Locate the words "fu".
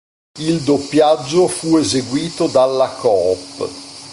1.47-1.77